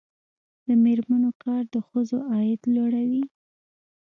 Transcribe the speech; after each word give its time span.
د 0.65 0.67
میرمنو 0.83 1.31
کار 1.43 1.63
د 1.73 1.75
ښځو 1.87 2.17
عاید 2.31 2.61
لوړوي. 2.75 3.23